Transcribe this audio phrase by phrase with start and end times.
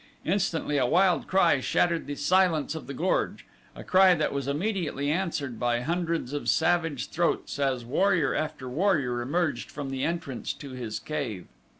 [0.25, 5.11] Instantly a wild cry shattered the silence of the gorge a cry that was immediately
[5.11, 10.71] answered by hundreds of savage throats as warrior after warrior emerged from the entrance to
[10.71, 11.45] his cave.